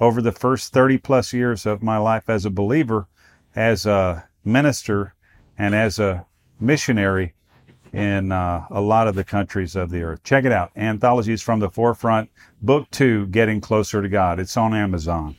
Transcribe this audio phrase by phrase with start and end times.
[0.00, 3.08] over the first 30 plus years of my life as a believer,
[3.54, 5.14] as a minister,
[5.58, 6.26] and as a
[6.60, 7.34] missionary
[7.92, 10.22] in uh, a lot of the countries of the earth.
[10.22, 10.70] Check it out.
[10.76, 14.38] Anthologies from the Forefront, Book Two Getting Closer to God.
[14.38, 15.36] It's on Amazon.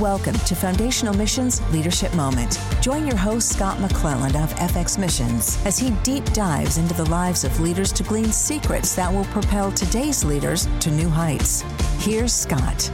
[0.00, 2.58] Welcome to Foundational Missions Leadership Moment.
[2.80, 7.44] Join your host, Scott McClelland of FX Missions, as he deep dives into the lives
[7.44, 11.64] of leaders to glean secrets that will propel today's leaders to new heights.
[12.00, 12.90] Here's Scott.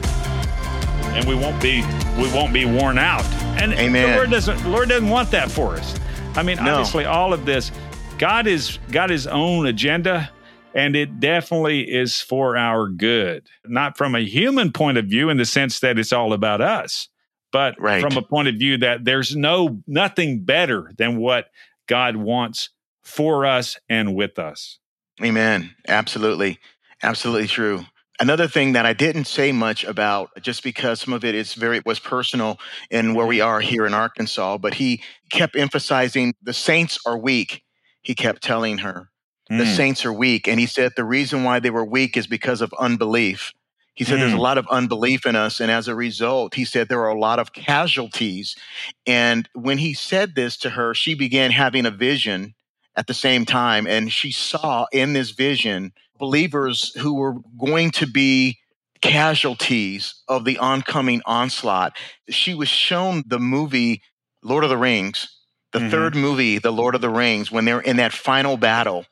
[1.14, 1.82] And we won't be
[2.18, 3.24] we won't be worn out.
[3.60, 4.10] And Amen.
[4.10, 5.94] the Lord doesn't Lord doesn't want that for us.
[6.34, 6.72] I mean, No.
[6.74, 7.70] obviously all of this,
[8.18, 10.30] God is got his own agenda
[10.74, 13.46] and it definitely is for our good.
[13.64, 17.08] Not from a human point of view in the sense that it's all about us,
[17.52, 18.02] but Right.
[18.02, 21.46] from a point of view that there's no nothing better than what
[21.86, 22.70] God wants
[23.04, 24.78] for us and with us.
[25.22, 25.74] Amen.
[25.88, 26.58] Absolutely.
[27.02, 27.86] Absolutely true.
[28.18, 31.82] Another thing that I didn't say much about, just because some of it is very
[31.84, 32.58] was personal
[32.90, 37.62] in where we are here in Arkansas, but he kept emphasizing the saints are weak.
[38.02, 39.10] He kept telling her
[39.50, 39.76] the Mm.
[39.76, 42.72] saints are weak, and he said the reason why they were weak is because of
[42.78, 43.52] unbelief.
[43.94, 44.40] He said there's a Mm.
[44.40, 47.38] lot of unbelief in us, and as a result, he said there are a lot
[47.38, 48.56] of casualties.
[49.06, 52.55] And when he said this to her, she began having a vision
[52.96, 58.06] at the same time, and she saw in this vision believers who were going to
[58.06, 58.58] be
[59.02, 61.96] casualties of the oncoming onslaught.
[62.28, 64.02] She was shown the movie
[64.42, 65.28] Lord of the Rings,
[65.72, 65.90] the Mhm.
[65.90, 69.06] third movie, The Lord of the Rings, when they're in that final battle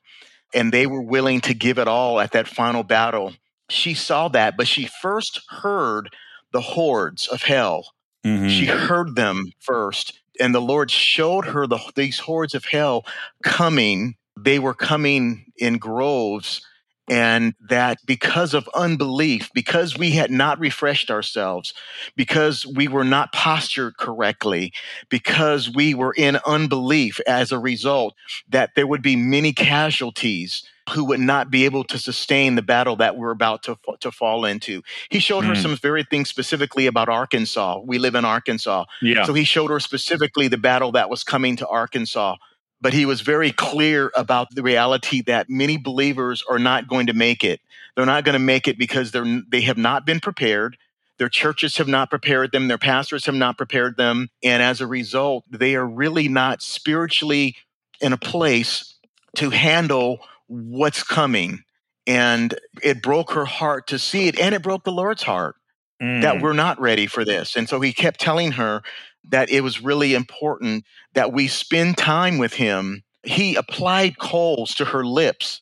[0.54, 3.34] and they were willing to give it all at that final battle.
[3.68, 6.14] She saw that, but she first heard
[6.52, 7.94] the hordes of hell
[8.24, 8.48] Mhm.
[8.48, 13.04] she heard them first and the lord showed her the, these hordes of hell
[13.42, 14.16] coming.
[14.36, 16.60] They were coming in groves
[17.08, 21.74] and that because of unbelief because we had not refreshed ourselves
[22.16, 24.72] because we were not postured correctly
[25.10, 28.14] because we were in unbelief as a result
[28.48, 32.96] that there would be many casualties who would not be able to sustain the battle
[32.96, 35.62] that we're about to, to fall into he showed her Mm.
[35.62, 37.80] some very things specifically about Arkansas.
[37.84, 38.84] We live in Arkansas.
[39.00, 39.24] yeah.
[39.24, 42.36] So he showed her specifically the battle that was coming to Arkansas.
[42.80, 47.14] But he was very clear about the reality that many believers are not going to
[47.14, 47.60] make it.
[47.96, 50.76] They're not going to make it because they're they have not been prepared.
[51.18, 54.86] Their churches have not prepared them, their pastors have not prepared them, and as a
[54.86, 57.56] result, they are really not spiritually
[58.00, 58.96] in a place
[59.36, 60.18] to handle
[60.54, 61.62] what's coming.
[62.06, 65.56] And it broke her heart to see it, and it broke the Lord's heart
[66.00, 66.42] that Mm.
[66.42, 67.56] we're not ready for this.
[67.56, 68.82] And so he kept telling her
[69.30, 73.02] that it was really important that we spend time with him.
[73.22, 75.60] He applied coals to her lips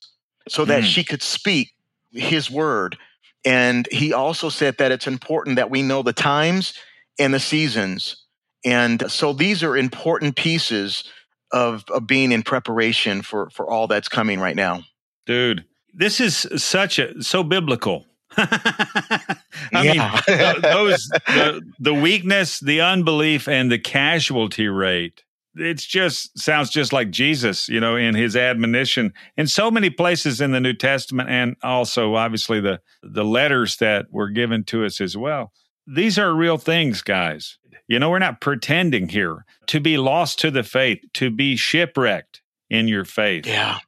[0.49, 0.87] so that Mm.
[0.87, 1.75] she could speak
[2.13, 2.99] his word.
[3.45, 6.75] And he also said that it's important that we know the times
[7.19, 8.17] and the seasons.
[8.65, 11.05] And so these are important pieces
[11.53, 14.83] of, of being in preparation for, for all that's coming right now.
[15.27, 15.65] dude
[15.95, 18.07] this is such a so biblical
[18.39, 19.37] i
[19.75, 20.21] mean Yeah.
[20.27, 25.23] th- those the, the weakness the unbelief and the casualty rate
[25.55, 30.41] it's just sounds just like jesus you know in his admonition in so many places
[30.41, 34.99] in the new testament and also obviously the the letters that were given to us
[35.01, 35.53] as well
[35.87, 40.51] these are real things guys you know we're not pretending here to be lost to
[40.51, 43.79] the faith to be shipwrecked in your faith Yeah.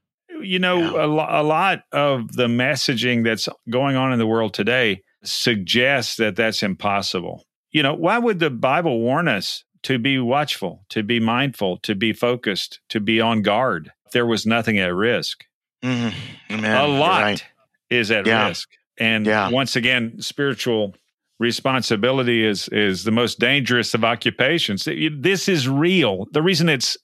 [0.41, 1.05] you know Yeah.
[1.05, 6.17] a, lo- a lot of the messaging that's going on in the world today suggests
[6.17, 11.03] that that's impossible you know why would the bible warn us to be watchful to
[11.03, 15.45] be mindful to be focused to be on guard if there was nothing at risk
[15.85, 16.15] Mhm.
[16.51, 16.77] Amen.
[16.77, 17.45] a lot right.
[17.91, 18.49] is at Yeah.
[18.49, 18.69] risk
[18.99, 19.51] and Yeah.
[19.51, 20.95] once again spiritual
[21.39, 24.87] responsibility is is the most dangerous of occupations
[25.19, 26.97] this is real the reason it's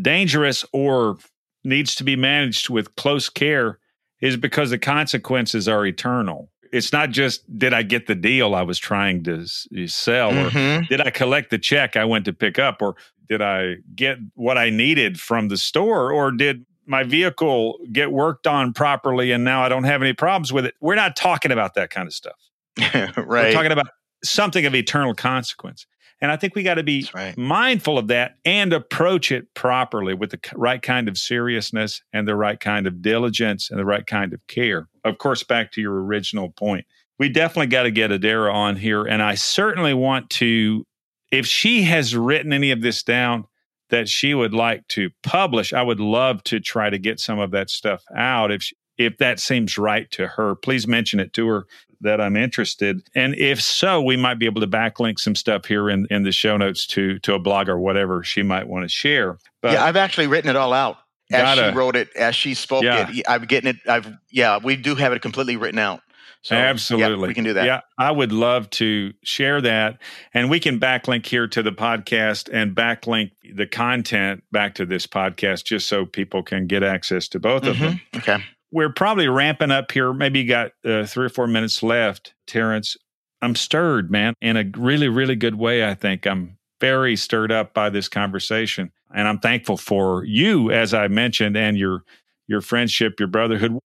[0.00, 1.16] dangerous or
[1.64, 3.78] needs to be managed with close care
[4.20, 8.62] is because the consequences are eternal it's not just did i get the deal i
[8.62, 9.46] was trying to
[9.86, 10.88] sell or Mhm.
[10.88, 12.96] did I collect the check I went to pick up, or
[13.28, 18.46] did I get what I needed from the store, or did my vehicle get worked
[18.46, 20.74] on properly and now I don't have any problems with it?
[20.80, 22.38] We're not talking about that kind of stuff.
[23.16, 23.88] We're talking about
[24.24, 25.86] something of eternal consequence.
[26.20, 27.36] And I think we got to be right.
[27.36, 32.34] mindful of that and approach it properly with the right kind of seriousness and the
[32.34, 34.88] right kind of diligence and the right kind of care.
[35.04, 36.86] Of course, back to your original point,
[37.18, 39.04] we definitely got to get Adara on here.
[39.04, 40.86] And I certainly want to,
[41.30, 43.44] if she has written any of this down
[43.90, 47.50] that she would like to publish, I would love to try to get some of
[47.50, 48.50] that stuff out.
[48.50, 51.66] If she, if that seems right to her, please mention it to her
[52.00, 53.08] that I'm interested.
[53.14, 56.32] And if so, we might be able to backlink some stuff here in, in the
[56.32, 59.38] show notes to to a blog or whatever she might want to share.
[59.62, 60.98] But yeah, I've actually written it all out
[61.32, 63.10] as gotta, she wrote it, as she spoke yeah.
[63.10, 63.24] it.
[63.28, 63.76] I'm getting it.
[63.88, 66.00] I've yeah, we do have it completely written out.
[66.42, 67.22] So, Absolutely.
[67.22, 67.64] Yeah, we can do that.
[67.64, 69.98] Yeah, I would love to share that.
[70.32, 75.08] And we can backlink here to the podcast and backlink the content back to this
[75.08, 77.70] podcast just so people can get access to both mm-hmm.
[77.70, 78.00] of them.
[78.14, 80.12] Okay we're probably ramping up here.
[80.12, 82.96] Maybe you got uh, three or four minutes left, Terrence.
[83.42, 85.88] I'm stirred, man, in a really, really good way.
[85.88, 90.94] I think I'm very stirred up by this conversation, and I'm thankful for you, as
[90.94, 92.02] I mentioned, and your
[92.48, 93.78] your friendship, your brotherhood.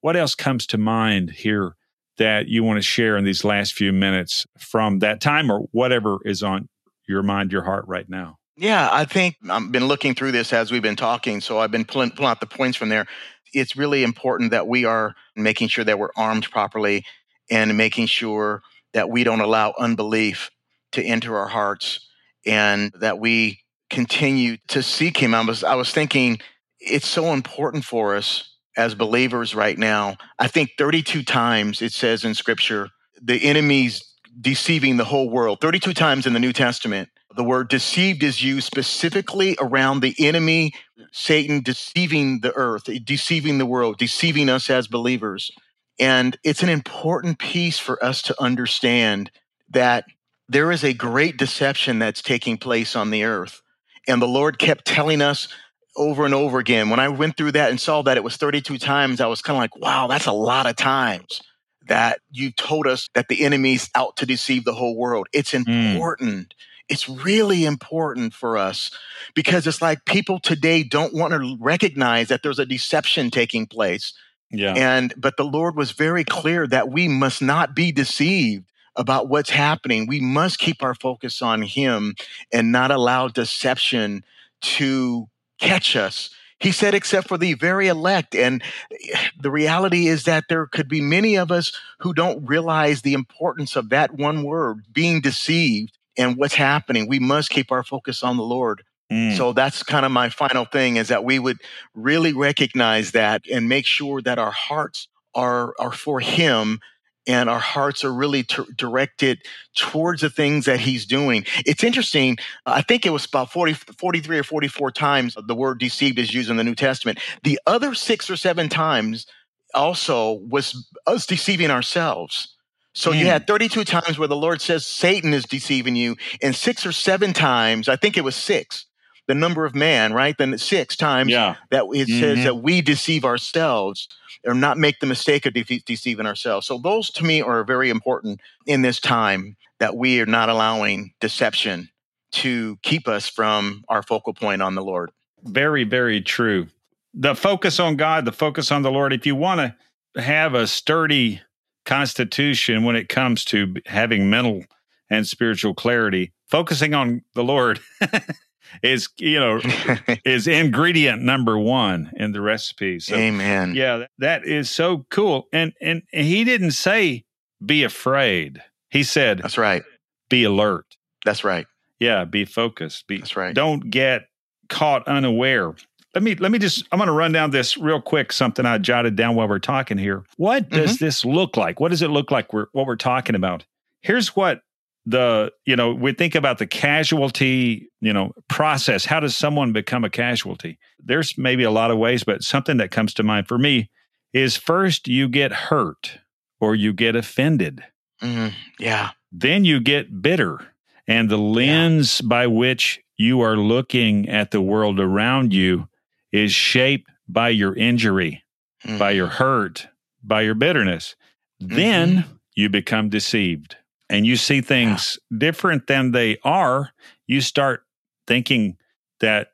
[0.00, 1.74] What else comes to mind here
[2.18, 6.18] that you want to share in these last few minutes from that time, or whatever
[6.24, 6.68] is on
[7.08, 8.38] your mind, your heart right now?
[8.56, 11.84] Yeah, I think I've been looking through this as we've been talking, so I've been
[11.84, 13.06] pulling, pulling out the points from there
[13.52, 17.04] it's really important that we are making sure that we're armed properly
[17.50, 18.62] and making sure
[18.92, 20.50] that we don't allow unbelief
[20.92, 22.06] to enter our hearts
[22.46, 23.60] and that we
[23.90, 25.34] continue to seek him.
[25.34, 26.40] I was I was thinking
[26.80, 30.16] it's so important for us as believers right now.
[30.38, 32.90] I think 32 times it says in scripture
[33.20, 34.02] the enemy's
[34.40, 35.60] deceiving the whole world.
[35.60, 40.74] 32 times in the New Testament the word deceived is used specifically around the enemy,
[41.12, 45.52] Satan deceiving the earth, deceiving the world, deceiving us as believers.
[46.00, 49.30] And it's an important piece for us to understand
[49.70, 50.04] that
[50.48, 53.62] there is a great deception that's taking place on the earth.
[54.08, 55.46] And the Lord kept telling us
[55.94, 56.90] over and over again.
[56.90, 59.56] When I went through that and saw that it was 32 times, I was kind
[59.56, 61.40] of like, wow, that's a lot of times
[61.86, 65.28] that you told us that the enemy's out to deceive the whole world.
[65.32, 65.68] It's hmm.
[65.68, 66.48] important.
[66.48, 68.90] Mm it's really important for us
[69.34, 74.14] because it's like people today don't want to recognize that there's a deception taking place.
[74.50, 74.74] Yeah.
[74.74, 78.64] And but the Lord was very clear that we must not be deceived
[78.96, 80.06] about what's happening.
[80.06, 82.14] We must keep our focus on him
[82.52, 84.24] and not allow deception
[84.60, 85.28] to
[85.60, 86.30] catch us.
[86.60, 88.34] He said, except for the very elect.
[88.34, 93.02] And eh, the reality is that there could be many of us who don't realize
[93.02, 97.08] the importance of that one word, being deceived and what's happening.
[97.08, 98.82] We must keep our focus on the Lord.
[99.10, 99.36] Mm.
[99.36, 101.58] So that's kind of my final thing is that we would
[101.94, 106.80] really recognize that and make sure that our hearts are are for him
[107.26, 109.38] and our hearts are really t- directed
[109.76, 111.44] towards the things that he's doing.
[111.66, 112.38] It's interesting.
[112.64, 116.50] I think it was about 40, 43 or 44 times the word deceived is used
[116.50, 117.18] in the New Testament.
[117.44, 119.26] The other six or seven times
[119.74, 122.56] also was us deceiving ourselves.
[122.98, 123.18] So mm.
[123.20, 126.90] you had 32 times where the Lord says Satan is deceiving you, and six or
[126.90, 128.86] seven times, I think it was six,
[129.28, 130.36] the number of man, right?
[130.36, 131.54] Then six times yeah.
[131.70, 132.20] that it mm-hmm.
[132.20, 134.08] says that we deceive ourselves
[134.44, 136.66] or not make the mistake of de- deceiving ourselves.
[136.66, 141.12] So those to me are very important in this time that we are not allowing
[141.20, 141.90] deception
[142.32, 145.12] to keep us from our focal point on the Lord.
[145.44, 146.66] Very, very true.
[147.14, 149.12] The focus on God, the focus on the Lord.
[149.12, 149.74] If you want
[150.14, 151.42] to have a sturdy
[151.88, 154.62] constitution when it comes to having mental
[155.08, 156.32] and spiritual clarity.
[156.46, 157.80] Focusing on the lord
[158.82, 159.60] is you know
[160.24, 163.00] is ingredient number one in the recipe.
[163.00, 163.74] So amen.
[163.74, 165.48] yeah that is so cool.
[165.52, 167.24] And and he didn't say
[167.64, 168.62] be afraid.
[168.90, 169.82] He said that's right.
[170.28, 170.96] Be alert.
[171.24, 171.66] That's right.
[171.98, 173.06] Yeah be focused.
[173.06, 173.54] Be that's right.
[173.54, 174.28] don't get
[174.68, 175.74] caught unaware
[176.18, 178.78] let me let me just I'm going to run down this real quick something I
[178.78, 180.24] jotted down while we're talking here.
[180.36, 181.04] What does mm-hmm.
[181.04, 181.78] this look like?
[181.78, 183.64] What does it look like we're, what we're talking about?
[184.02, 184.62] Here's what
[185.06, 190.04] the you know we think about the casualty you know process how does someone become
[190.04, 193.56] a casualty there's maybe a lot of ways but something that comes to mind for
[193.56, 193.88] me
[194.34, 196.18] is first you get hurt
[196.60, 197.82] or you get offended
[198.20, 198.48] mm-hmm.
[198.78, 200.58] yeah then you get bitter
[201.06, 202.28] and the lens yeah.
[202.28, 205.88] by which you are looking at the world around you
[206.32, 208.42] is shaped by your injury,
[208.84, 208.98] mm-hmm.
[208.98, 209.88] by your hurt,
[210.22, 211.16] by your bitterness.
[211.62, 211.76] Mm-hmm.
[211.76, 213.76] Then you become deceived
[214.08, 215.38] and you see things yeah.
[215.38, 216.90] different than they are.
[217.26, 217.84] You start
[218.26, 218.76] thinking
[219.20, 219.48] that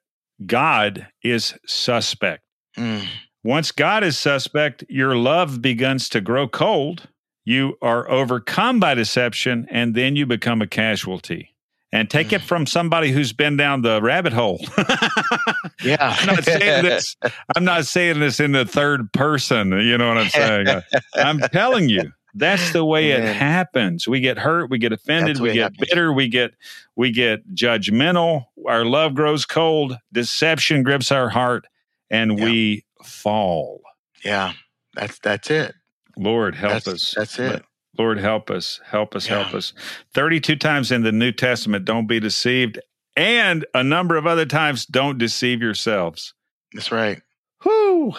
[0.47, 2.45] God is suspect.
[2.77, 3.07] Mm.
[3.43, 7.09] Once God is suspect, your love begins to grow cold.
[7.47, 11.55] you are overcome by deception and then you become a casualty.
[11.93, 12.45] And take it mm.
[12.47, 14.61] from somebody who's been down the rabbit hole.
[15.83, 16.17] yeah.
[16.19, 17.17] I'm not saying this.
[17.57, 19.73] I'm not saying this in the third person.
[19.73, 20.69] You know what I'm saying?
[20.69, 20.83] Uh,
[21.17, 24.09] I'm telling you, that's the way it happens.
[24.09, 26.53] We get hurt, we get offended, we get bitter, we get
[26.97, 31.67] we get judgmental, our love grows cold, deception grips our heart,
[32.11, 32.45] and yeah.
[32.45, 33.81] we fall.
[34.25, 34.53] Yeah.
[34.95, 35.75] That's that's it.
[36.17, 37.15] Lord help that's, us.
[37.17, 37.65] That's it.
[37.99, 38.81] Lord help us.
[38.85, 39.43] Help us, yeah.
[39.43, 39.73] help us.
[40.15, 42.79] 32 times in the New Testament, don't be deceived.
[43.17, 46.35] And a number of other times, don't deceive yourselves.
[46.73, 47.23] That's right.
[47.65, 48.15] Whoo.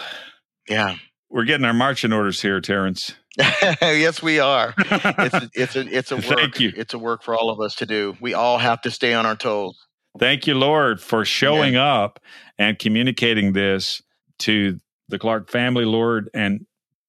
[0.68, 0.96] Yeah.
[1.28, 3.14] We're getting our marching orders here, Terrence.
[3.38, 4.74] yes, we are.
[4.78, 6.24] It's a, it's a it's a work.
[6.24, 6.72] Thank you.
[6.74, 8.16] It's a work for all of us to do.
[8.20, 9.76] We all have to stay on our toes.
[10.18, 12.02] Thank you, Lord, for showing yeah.
[12.02, 12.20] up
[12.58, 14.02] and communicating this
[14.40, 16.30] to the Clark family, Lord.
[16.32, 16.66] And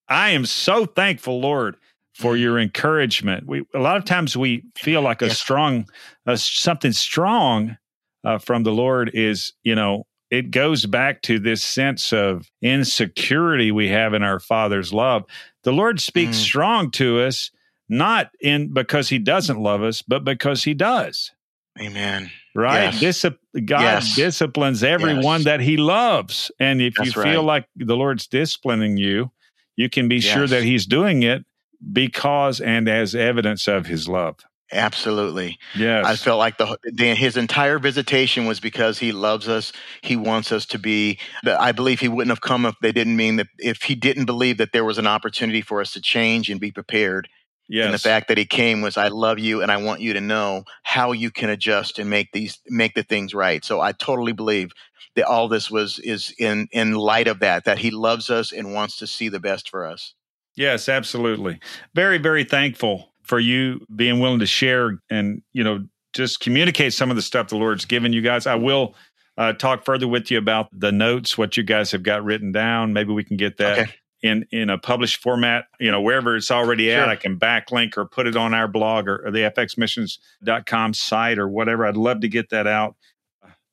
[0.09, 1.77] I am so thankful, Lord,
[2.17, 2.41] for mm-hmm.
[2.41, 3.45] your encouragement.
[3.45, 5.87] We a lot of times we feel like a strong,
[6.35, 7.77] something strong
[8.23, 13.71] uh, from the Lord is you know it goes back to this sense of insecurity
[13.71, 15.23] we have in our Father's love.
[15.63, 16.41] The Lord speaks mm.
[16.41, 17.51] strong to us,
[17.87, 21.31] not in because He doesn't love us, but because He does.
[21.79, 22.31] Amen.
[22.55, 22.99] Right?
[22.99, 23.23] Yes.
[23.23, 24.15] God yes.
[24.15, 25.43] disciplines everyone yes.
[25.45, 27.61] that He loves, and if That's you feel right.
[27.61, 29.31] like the Lord's disciplining you,
[29.75, 31.45] you can be sure that He's doing it
[31.93, 34.37] because and as evidence of His love.
[34.71, 35.57] Absolutely.
[35.75, 36.05] Yes.
[36.05, 39.71] I felt like the, the, his entire visitation was because he loves us.
[40.01, 41.19] He wants us to be.
[41.45, 43.47] I believe he wouldn't have come if they didn't mean that.
[43.57, 46.71] If he didn't believe that there was an opportunity for us to change and be
[46.71, 47.29] prepared.
[47.69, 47.85] Yes.
[47.85, 50.21] And the fact that he came was, I love you, and I want you to
[50.21, 53.63] know how you can adjust and make these make the things right.
[53.63, 54.71] So I totally believe
[55.15, 57.63] that all this was is in in light of that.
[57.65, 60.13] That he loves us and wants to see the best for us.
[60.57, 61.59] Yes, absolutely.
[61.93, 67.11] Very, very thankful for you being willing to share and, you know, just communicate some
[67.11, 68.47] of the stuff the Lord's given you guys.
[68.47, 68.95] I will
[69.37, 72.91] uh, talk further with you about the notes, what you guys have got written down.
[72.91, 73.93] Maybe we can get that okay.
[74.23, 77.01] in in a published format, you know, wherever it's already sure.
[77.01, 77.09] at.
[77.09, 81.47] I can backlink or put it on our blog or, or the fxmissions.com site or
[81.47, 81.85] whatever.
[81.85, 82.95] I'd love to get that out.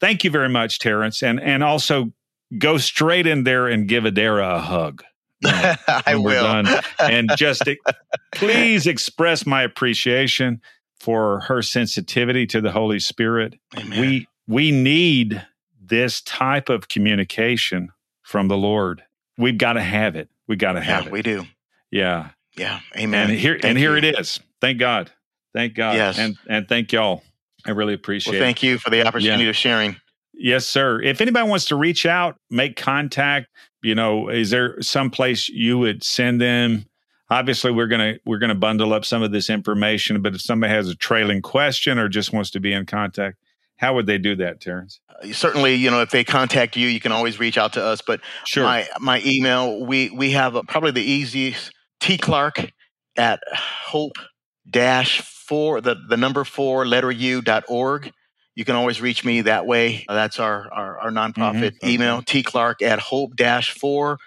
[0.00, 1.23] Thank you very much, Terrence.
[1.23, 2.12] And and also
[2.59, 5.03] go straight in there and give Adara a hug.
[5.45, 6.45] I will.
[6.45, 6.67] Done.
[6.99, 7.62] And just
[8.35, 10.61] please express my appreciation
[10.99, 13.55] for her sensitivity to the Holy Spirit.
[13.76, 14.00] Amen.
[14.00, 15.45] We we need
[15.81, 17.91] this type of communication
[18.23, 19.03] from the Lord.
[19.37, 20.29] We've got to have it.
[20.47, 21.12] We've got to have yeah, it.
[21.12, 21.45] We do.
[21.91, 22.31] Yeah.
[22.57, 22.81] Yeah.
[22.97, 23.31] Amen.
[23.31, 24.09] And here thank and here you.
[24.09, 24.41] it is.
[24.61, 25.11] Thank God.
[25.53, 25.97] Thank God.
[25.97, 26.19] Yes.
[26.19, 27.23] And and thank y'all.
[27.67, 28.67] I really appreciate well, thank it.
[28.67, 29.50] you for the opportunity yeah.
[29.50, 29.97] of sharing.
[30.37, 31.00] Yes, sir.
[31.00, 33.49] If anybody wants to reach out, make contact,
[33.83, 36.87] you know, is there some place you would send them?
[37.31, 40.88] Obviously, we're gonna we're gonna bundle up some of this information, but if somebody has
[40.88, 43.38] a trailing question or just wants to be in contact,
[43.76, 45.00] how would they do that, Terrence?
[45.09, 48.03] Uh, certainly, you know, if they contact you, you can always reach out to us.
[48.03, 48.64] But sure.
[48.64, 52.71] my my email, we we have a, probably the easiest T Clark
[53.17, 54.17] at hope
[54.69, 58.11] dash four the the number four letter u dot org
[58.54, 60.04] you can always reach me that way.
[60.08, 61.88] That's our, our, our nonprofit mm-hmm.
[61.88, 64.18] email, tclark at hope-4u.org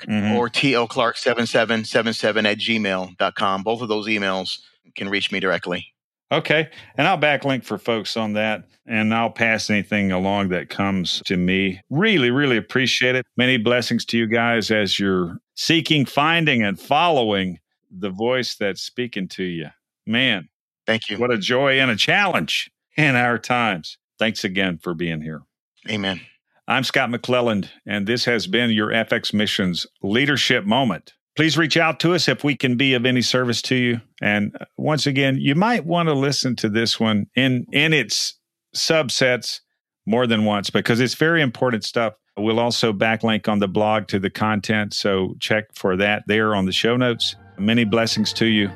[0.00, 0.32] mm-hmm.
[0.36, 3.62] or tlclark7777 at gmail.com.
[3.62, 4.58] Both of those emails
[4.94, 5.86] can reach me directly.
[6.30, 6.68] Okay.
[6.96, 11.36] And I'll backlink for folks on that and I'll pass anything along that comes to
[11.36, 11.80] me.
[11.90, 13.26] Really, really appreciate it.
[13.36, 17.58] Many blessings to you guys as you're seeking, finding, and following
[17.90, 19.68] the voice that's speaking to you.
[20.06, 20.48] Man.
[20.86, 21.18] Thank you.
[21.18, 23.98] What a joy and a challenge in our times.
[24.18, 25.42] Thanks again for being here.
[25.88, 26.20] Amen.
[26.68, 31.14] I'm Scott McClelland, and this has been your FX Missions Leadership Moment.
[31.34, 34.00] Please reach out to us if we can be of any service to you.
[34.20, 38.38] And uh, once again, you might want to listen to this one in, in its
[38.76, 39.60] subsets
[40.06, 42.14] more than once because it's very important stuff.
[42.36, 46.66] We'll also backlink on the blog to the content, so check for that there on
[46.66, 47.34] the show notes.
[47.58, 48.70] Many blessings to you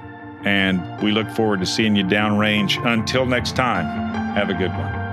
[0.46, 2.82] and we look forward to seeing you downrange.
[2.86, 3.84] Until next time,
[4.34, 5.06] have a good one.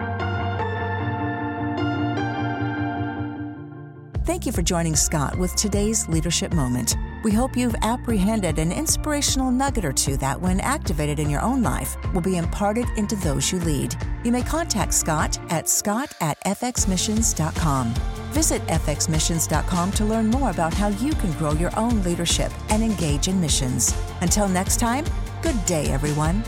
[4.25, 6.95] Thank you for joining Scott with today's leadership moment.
[7.23, 11.61] We hope you've apprehended an inspirational nugget or two that, when activated in your own
[11.61, 13.95] life, will be imparted into those you lead.
[14.23, 17.93] You may contact Scott at scott at fxmissions.com.
[18.31, 23.27] Visit fxmissions.com to learn more about how you can grow your own leadership and engage
[23.27, 23.95] in missions.
[24.21, 25.05] Until next time,
[25.43, 26.41] good day, everyone.